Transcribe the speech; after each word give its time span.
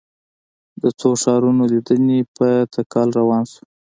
د 0.81 0.83
څو 0.99 1.09
ښارونو 1.23 1.63
لیدنې 1.71 2.19
په 2.35 2.47
تکل 2.73 3.07
روان 3.19 3.43
شوو. 3.51 3.63